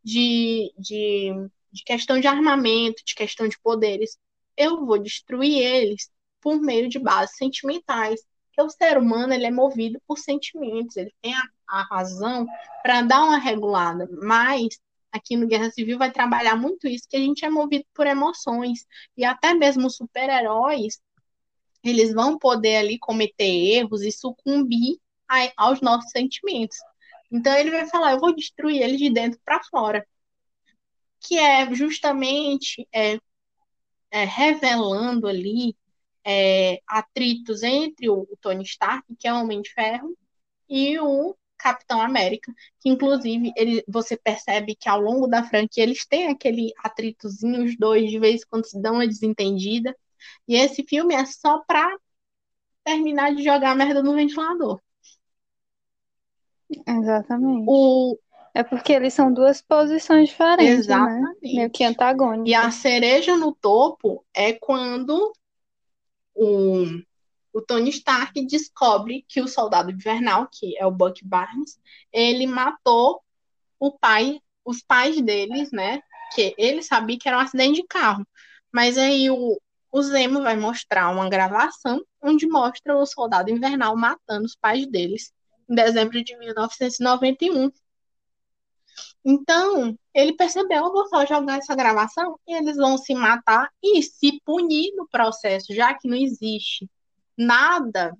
[0.03, 1.33] de, de,
[1.73, 4.19] de questão de armamento, de questão de poderes.
[4.57, 8.21] Eu vou destruir eles por meio de bases sentimentais.
[8.49, 12.47] Porque o ser humano ele é movido por sentimentos, ele tem a, a razão
[12.83, 14.79] para dar uma regulada, mas
[15.13, 18.87] aqui no Guerra Civil vai trabalhar muito isso, que a gente é movido por emoções,
[19.17, 21.01] e até mesmo super-heróis,
[21.83, 26.77] eles vão poder ali cometer erros e sucumbir a, aos nossos sentimentos.
[27.31, 30.07] Então ele vai falar, eu vou destruir ele de dentro para fora,
[31.21, 33.19] que é justamente é,
[34.11, 35.77] é, revelando ali
[36.25, 40.17] é, atritos entre o, o, Tony Stark, que é o Homem de Ferro,
[40.69, 46.07] e o Capitão América, que inclusive ele, você percebe que ao longo da franquia eles
[46.07, 49.95] têm aquele atritozinho, os dois de vez em quando se dão uma desentendida,
[50.47, 51.89] e esse filme é só pra
[52.85, 54.81] terminar de jogar a merda no ventilador.
[56.87, 57.65] Exatamente.
[57.69, 58.19] O...
[58.53, 60.95] É porque eles são duas posições diferentes, né?
[60.95, 61.43] Exatamente.
[61.43, 61.55] né?
[61.55, 62.49] Meio que antagônicas.
[62.49, 65.33] E a cereja no topo é quando
[66.35, 66.85] o,
[67.53, 71.79] o Tony Stark descobre que o soldado invernal, que é o Buck Barnes,
[72.13, 73.23] ele matou
[73.79, 76.03] o pai, os pais deles, né?
[76.35, 78.27] Que ele sabia que era um acidente de carro.
[78.73, 79.61] Mas aí o,
[79.93, 85.33] o Zemo vai mostrar uma gravação onde mostra o soldado invernal matando os pais deles
[85.69, 87.71] em dezembro de 1991.
[89.25, 94.03] Então, ele percebeu, eu vou só jogar essa gravação e eles vão se matar e
[94.03, 96.89] se punir no processo, já que não existe
[97.37, 98.17] nada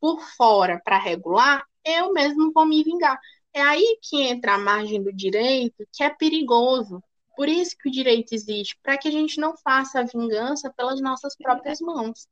[0.00, 3.18] por fora para regular, eu mesmo vou me vingar.
[3.52, 7.02] É aí que entra a margem do direito, que é perigoso.
[7.36, 11.00] Por isso que o direito existe, para que a gente não faça a vingança pelas
[11.00, 12.26] nossas próprias mãos.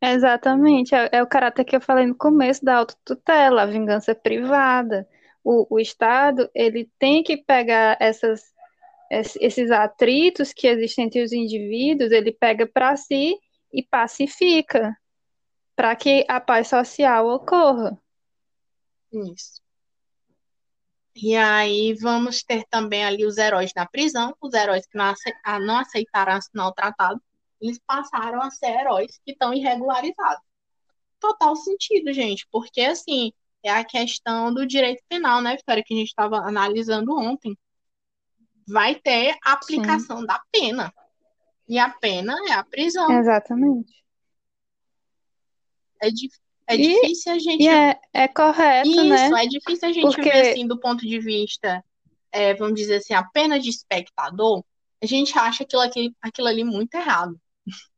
[0.00, 5.06] Exatamente, é, é, o caráter que eu falei no começo da autotutela, a vingança privada
[5.44, 8.42] o, o Estado ele tem que pegar essas,
[9.10, 13.36] esses atritos que existem entre os indivíduos, ele pega para si
[13.70, 14.96] e pacifica,
[15.76, 18.00] para que a paz social ocorra.
[19.12, 19.62] Isso.
[21.14, 26.32] E aí vamos ter também ali os heróis na prisão, os heróis que não aceitaram
[26.32, 27.22] assinar o tratado,
[27.60, 30.42] eles passaram a ser heróis que estão irregularizados.
[31.20, 35.96] Total sentido, gente, porque assim, é a questão do direito penal, né, Vitória, que a
[35.96, 37.56] gente estava analisando ontem.
[38.66, 40.26] Vai ter a aplicação Sim.
[40.26, 40.92] da pena.
[41.66, 43.10] E a pena é a prisão.
[43.10, 44.04] Exatamente.
[46.02, 46.08] É,
[46.66, 47.68] é e, difícil a gente.
[47.68, 49.44] É, é correto, Isso, né?
[49.44, 50.30] é difícil a gente Porque...
[50.30, 51.84] ver assim, do ponto de vista,
[52.32, 54.64] é, vamos dizer assim, apenas de espectador,
[55.02, 57.38] a gente acha aquilo, aqui, aquilo ali muito errado.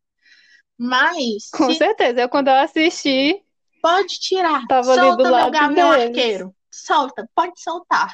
[0.78, 1.48] Mas.
[1.50, 1.78] Com se...
[1.78, 2.20] certeza.
[2.20, 3.42] Eu, quando eu assisti,
[3.86, 4.66] Pode tirar.
[4.66, 6.52] Tava Solta meu gavião arqueiro.
[6.68, 8.12] Solta, pode soltar.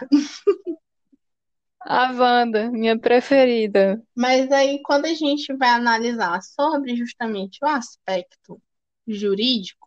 [1.81, 4.01] A Wanda, minha preferida.
[4.15, 8.61] Mas aí, quando a gente vai analisar sobre justamente o aspecto
[9.09, 9.82] jurídico,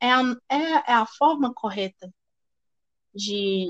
[0.00, 2.12] é a, é, é a forma correta
[3.14, 3.68] de,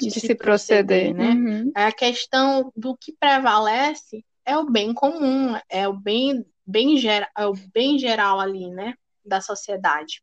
[0.00, 1.30] de, de se, se, proceder, proceder né?
[1.30, 1.72] Uhum.
[1.76, 7.30] É a questão do que prevalece é o bem comum, é o bem, bem, gera,
[7.36, 8.94] é o bem geral ali, né,
[9.24, 10.22] da sociedade.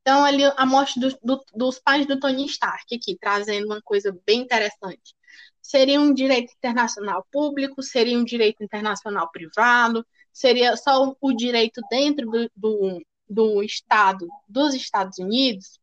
[0.00, 4.16] Então, ali, a morte do, do, dos pais do Tony Stark, aqui, trazendo uma coisa
[4.24, 5.14] bem interessante.
[5.60, 11.80] Seria um direito internacional público, seria um direito internacional privado, seria só o, o direito
[11.90, 15.80] dentro do, do, do Estado, dos Estados Unidos,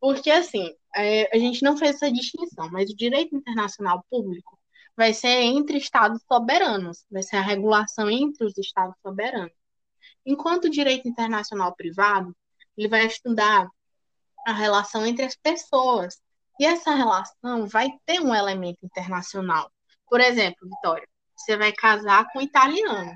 [0.00, 4.58] porque, assim, é, a gente não fez essa distinção, mas o direito internacional público
[4.96, 9.52] vai ser entre Estados soberanos, vai ser a regulação entre os Estados soberanos.
[10.24, 12.34] Enquanto o direito internacional privado
[12.76, 13.68] ele vai estudar
[14.46, 16.20] a relação entre as pessoas.
[16.58, 19.70] E essa relação vai ter um elemento internacional.
[20.08, 21.06] Por exemplo, Vitória,
[21.36, 23.14] você vai casar com um italiano.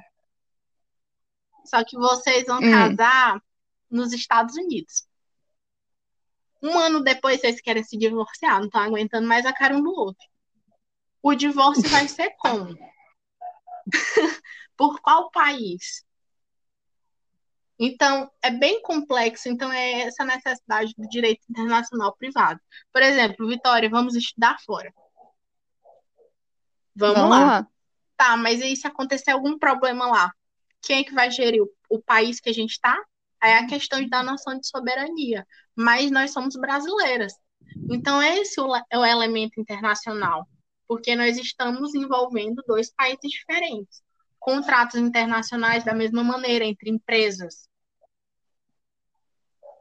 [1.64, 2.70] Só que vocês vão hum.
[2.70, 3.42] casar
[3.90, 5.06] nos Estados Unidos.
[6.62, 9.90] Um ano depois vocês querem se divorciar, não estão aguentando mais a cara um do
[9.90, 10.26] outro.
[11.22, 12.74] O divórcio vai ser como?
[14.76, 16.04] Por qual país?
[17.78, 19.48] Então, é bem complexo.
[19.48, 22.60] Então, é essa necessidade do direito internacional privado.
[22.92, 24.92] Por exemplo, Vitória, vamos estudar fora.
[26.94, 27.44] Vamos, vamos lá.
[27.44, 27.68] lá.
[28.16, 30.32] Tá, mas aí se acontecer algum problema lá,
[30.80, 32.96] quem é que vai gerir o, o país que a gente está?
[33.44, 35.46] É a questão da noção de soberania.
[35.76, 37.34] Mas nós somos brasileiras.
[37.90, 40.46] Então, esse é o elemento internacional,
[40.86, 44.02] porque nós estamos envolvendo dois países diferentes.
[44.38, 47.68] Contratos internacionais da mesma maneira entre empresas.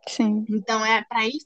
[0.08, 0.46] Sim.
[0.50, 1.46] Então, é para isso.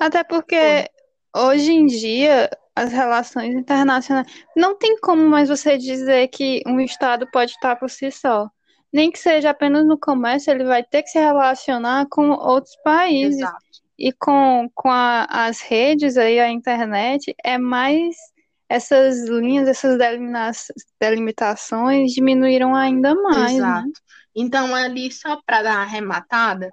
[0.00, 0.90] Até porque
[1.34, 4.26] hoje em dia as relações internacionais
[4.56, 8.48] não tem como mais você dizer que um Estado pode estar por si só
[8.92, 13.40] nem que seja apenas no comércio, ele vai ter que se relacionar com outros países.
[13.40, 13.58] Exato.
[13.98, 18.16] E com, com a, as redes aí, a internet, é mais
[18.68, 19.98] essas linhas, essas
[21.00, 23.52] delimitações diminuíram ainda mais.
[23.52, 23.58] Né?
[23.58, 23.86] Exato.
[23.86, 23.92] Né?
[24.36, 26.70] Então, ali, só para dar uma arrematada,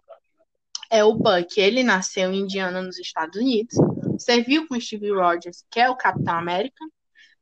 [0.89, 1.59] é o Buck.
[1.59, 3.75] Ele nasceu em Indiana, nos Estados Unidos,
[4.19, 6.85] serviu com Steve Rogers, que é o Capitão América,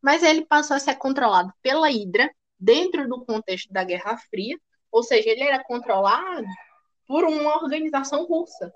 [0.01, 2.29] mas ele passou a ser controlado pela Hydra,
[2.63, 4.57] dentro do contexto da Guerra Fria,
[4.89, 6.47] ou seja, ele era controlado
[7.05, 8.73] por uma organização russa.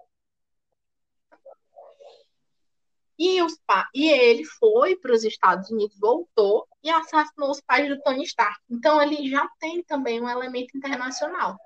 [3.17, 3.53] E, os
[3.95, 8.59] e ele foi para os Estados Unidos, voltou e assassinou os pais do Tony Stark.
[8.69, 11.57] Então ele já tem também um elemento internacional.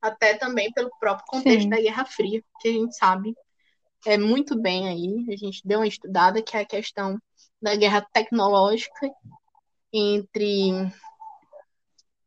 [0.00, 1.70] Até também pelo próprio contexto Sim.
[1.70, 3.34] da Guerra Fria, que a gente sabe
[4.04, 5.26] é muito bem aí.
[5.32, 7.20] A gente deu uma estudada que é a questão
[7.60, 9.10] da guerra tecnológica
[9.96, 10.92] entre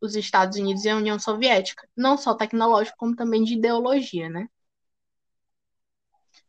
[0.01, 4.47] os Estados Unidos e a União Soviética, não só tecnológico, como também de ideologia, né?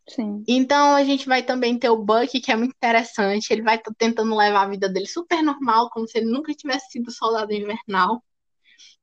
[0.08, 0.44] Sim.
[0.48, 3.52] Então a gente vai também ter o Buck, que é muito interessante.
[3.52, 7.10] Ele vai tentando levar a vida dele super normal, como se ele nunca tivesse sido
[7.10, 8.22] soldado invernal.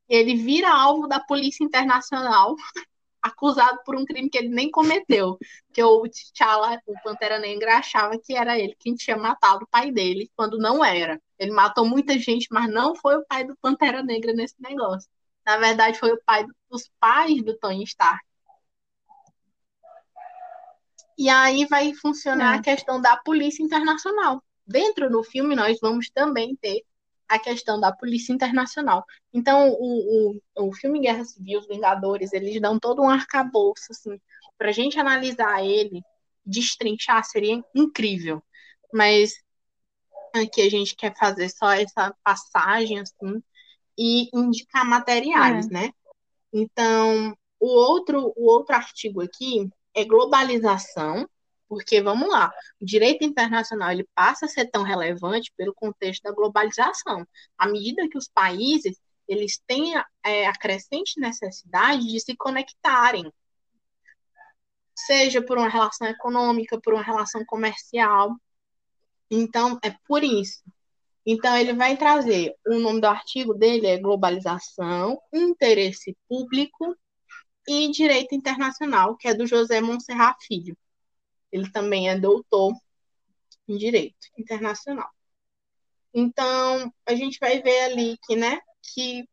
[0.10, 2.56] Ele vira alvo da polícia internacional
[3.22, 5.38] acusado por um crime que ele nem cometeu.
[5.74, 9.92] Que o T'Challa, o Pantera Negra, achava que era ele quem tinha matado o pai
[9.92, 11.22] dele, quando não era.
[11.40, 15.10] Ele matou muita gente, mas não foi o pai do Pantera Negra nesse negócio.
[15.46, 18.26] Na verdade, foi o pai dos pais do Tony Stark.
[21.18, 22.60] E aí vai funcionar é.
[22.60, 24.44] a questão da polícia internacional.
[24.66, 26.84] Dentro do filme, nós vamos também ter
[27.28, 29.04] a questão da polícia internacional.
[29.34, 34.20] Então, o, o, o filme Guerra Civil, Os Vingadores, eles dão todo um arcabouço, assim,
[34.58, 36.02] para a gente analisar ele,
[36.46, 38.42] destrinchar, seria incrível.
[38.94, 39.34] Mas
[40.42, 43.44] aqui a gente quer fazer só essa passagem, assim,
[43.98, 45.74] e indicar materiais, é.
[45.74, 45.92] né?
[46.54, 51.28] Então, o outro, o outro artigo aqui é globalização,
[51.68, 56.32] porque, vamos lá, o direito internacional ele passa a ser tão relevante pelo contexto da
[56.32, 57.28] globalização.
[57.58, 63.32] À medida que os países eles têm é, a crescente necessidade de se conectarem,
[64.96, 68.36] seja por uma relação econômica, por uma relação comercial.
[69.30, 70.64] Então, é por isso.
[71.26, 76.96] Então, ele vai trazer, o nome do artigo dele é Globalização, Interesse Público
[77.68, 80.78] e Direito Internacional, que é do José Monserrat Filho.
[81.52, 82.74] Ele também é doutor
[83.68, 85.10] em Direito Internacional.
[86.14, 88.60] Então, a gente vai ver ali que, né,
[88.94, 89.28] que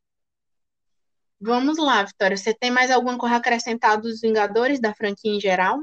[1.46, 2.38] Vamos lá, Vitória.
[2.38, 5.78] Você tem mais alguma coisa acrescentada dos Vingadores da franquia em geral?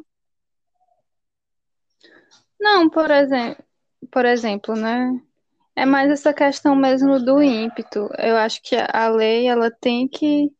[2.59, 3.63] Não, por exemplo,
[4.09, 5.21] por exemplo, né?
[5.75, 8.09] É mais essa questão mesmo do ímpeto.
[8.17, 10.51] Eu acho que a lei ela tem que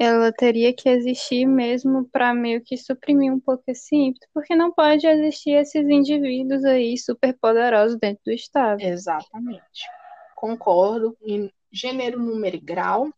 [0.00, 4.72] ela teria que existir mesmo para meio que suprimir um pouco esse ímpeto, porque não
[4.72, 8.80] pode existir esses indivíduos aí super poderosos dentro do Estado.
[8.80, 9.88] Exatamente.
[10.36, 13.12] Concordo em gênero, número e grau.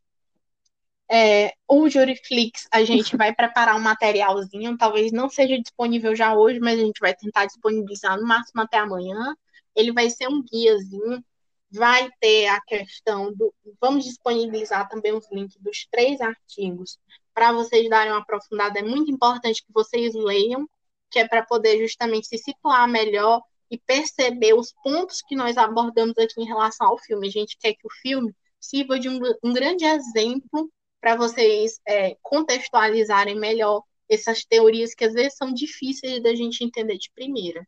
[1.12, 6.61] É, o Juriflix, a gente vai preparar um materialzinho, talvez não seja disponível já hoje,
[6.61, 9.34] mas a gente vai tentar disponibilizar no máximo até amanhã.
[9.74, 11.22] Ele vai ser um guiazinho
[11.70, 13.54] vai ter a questão do.
[13.80, 16.98] Vamos disponibilizar também os links dos três artigos
[17.32, 18.80] para vocês darem uma aprofundada.
[18.80, 20.68] É muito importante que vocês leiam,
[21.11, 26.18] que é para poder justamente se situar melhor e perceber os pontos que nós abordamos
[26.18, 27.28] aqui em relação ao filme.
[27.28, 30.70] A gente quer que o filme sirva de um, um grande exemplo
[31.01, 36.98] para vocês é, contextualizarem melhor essas teorias que às vezes são difíceis da gente entender
[36.98, 37.66] de primeira.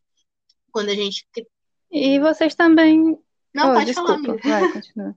[0.71, 1.27] Quando a gente.
[1.91, 3.19] E vocês também
[3.55, 5.17] não, oh, pode desculpa, falar, vai, continua.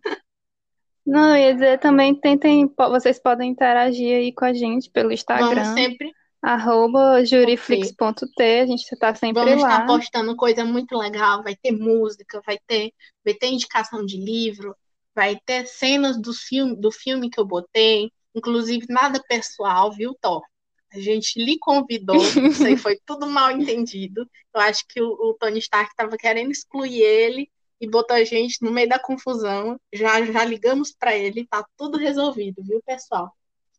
[1.06, 5.64] Não, eu ia dizer também, tentem, vocês podem interagir aí com a gente pelo Instagram.
[5.64, 6.12] Vamos sempre.
[6.42, 9.70] Arroba juriflix.t, a gente está sempre Vamos lá.
[9.70, 12.92] estar postando coisa muito legal, vai ter música, vai ter,
[13.24, 14.76] vai ter indicação de livro,
[15.16, 20.44] vai ter cenas do filme, do filme que eu botei, inclusive nada pessoal, viu, Thor?
[20.92, 24.30] A gente lhe convidou, isso aí foi tudo mal entendido.
[24.54, 27.50] Eu acho que o, o Tony Stark estava querendo excluir ele
[27.80, 29.80] e botou a gente no meio da confusão.
[29.94, 33.32] Já, já ligamos para ele, tá tudo resolvido, viu, pessoal?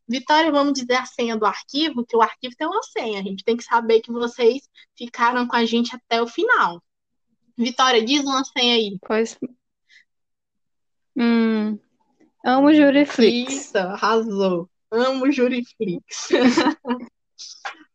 [0.08, 3.18] Vitória, vamos dizer a senha do arquivo, que o arquivo tem uma senha.
[3.18, 4.62] A gente tem que saber que vocês
[4.96, 6.80] ficaram com a gente até o final.
[7.56, 8.98] Vitória, diz uma senha aí.
[9.00, 9.36] Pois.
[11.16, 11.78] Hum,
[12.44, 13.52] amo Juriflix.
[13.52, 14.68] Isso, arrasou.
[14.90, 16.28] Amo Juriflix.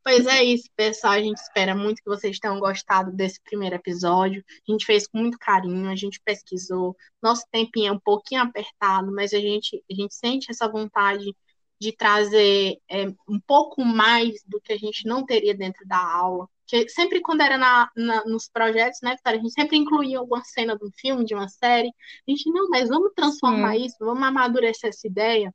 [0.03, 1.13] pois é isso, pessoal.
[1.13, 4.43] A gente espera muito que vocês tenham gostado desse primeiro episódio.
[4.67, 6.95] A gente fez com muito carinho, a gente pesquisou.
[7.21, 11.35] Nosso tempinho é um pouquinho apertado, mas a gente, a gente sente essa vontade
[11.79, 16.47] de trazer é, um pouco mais do que a gente não teria dentro da aula.
[16.71, 20.43] Que sempre quando era na, na, nos projetos, né, Vitória, a gente sempre incluía alguma
[20.43, 21.89] cena de um filme, de uma série.
[21.89, 23.85] A gente, não, mas vamos transformar Sim.
[23.85, 25.53] isso, vamos amadurecer essa ideia.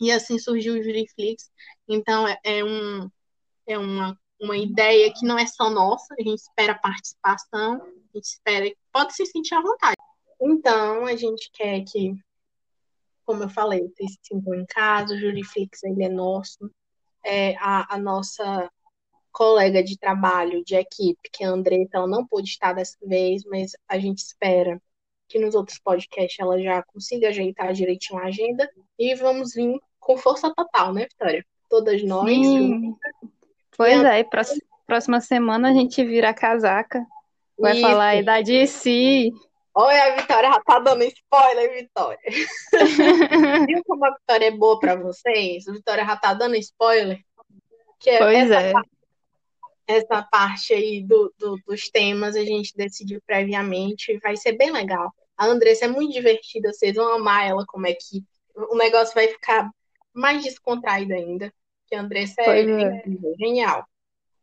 [0.00, 1.50] E assim surgiu o Juriflix.
[1.86, 3.10] Então, é, é, um,
[3.66, 8.24] é uma, uma ideia que não é só nossa, a gente espera participação, a gente
[8.24, 9.96] espera, pode se sentir à vontade.
[10.40, 12.16] Então, a gente quer que
[13.24, 16.70] como eu falei, vocês se sintam em casa, o Juriflix ele é nosso.
[17.24, 18.70] É, a, a, nossa
[19.32, 23.44] colega de trabalho, de equipe, que é a Andressa, ela não pôde estar dessa vez,
[23.44, 24.80] mas a gente espera
[25.28, 30.16] que nos outros podcasts ela já consiga ajeitar direitinho a agenda e vamos vir com
[30.18, 31.44] força total, né, Vitória?
[31.70, 32.28] Todas nós.
[32.28, 32.94] Sim.
[33.76, 37.04] Pois é, próxima, próxima semana a gente vira a casaca.
[37.58, 37.80] Vai Isso.
[37.80, 39.30] falar aí da DC.
[39.74, 42.18] Olha, a Vitória já tá dando spoiler, Vitória.
[43.66, 45.66] Viu como a Vitória é boa pra vocês?
[45.66, 47.18] A Vitória já tá dando spoiler.
[47.98, 48.72] Que é pois essa, é.
[49.86, 54.18] Essa parte aí do, do, dos temas a gente decidiu previamente.
[54.22, 55.12] Vai ser bem legal.
[55.36, 58.26] A Andressa é muito divertida, vocês vão amar ela como equipe.
[58.54, 59.70] O negócio vai ficar
[60.12, 61.52] mais descontraído ainda.
[61.86, 63.02] Que a Andressa é, é.
[63.38, 63.86] genial.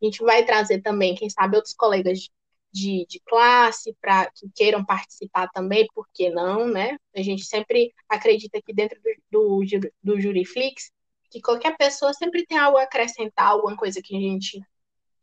[0.02, 2.30] A gente vai trazer também, quem sabe, outros colegas
[2.72, 6.98] de, de classe para que queiram participar também, por que não, né?
[7.16, 9.00] A gente sempre acredita que dentro
[9.32, 10.92] do, do, do Juriflix,
[11.30, 14.62] que qualquer pessoa sempre tem algo a acrescentar, alguma coisa que a gente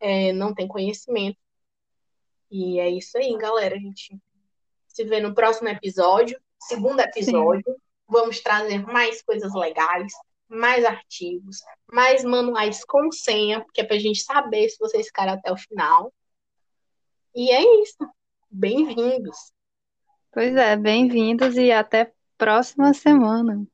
[0.01, 1.38] é, não tem conhecimento.
[2.51, 3.74] E é isso aí, galera.
[3.74, 4.16] A gente
[4.88, 7.64] se vê no próximo episódio, segundo episódio.
[7.66, 7.80] Sim.
[8.09, 10.12] Vamos trazer mais coisas legais,
[10.49, 11.59] mais artigos,
[11.90, 15.57] mais manuais com senha, porque é para a gente saber se vocês ficaram até o
[15.57, 16.12] final.
[17.34, 17.99] E é isso.
[18.49, 19.36] Bem-vindos.
[20.32, 23.66] Pois é, bem-vindos e até próxima semana.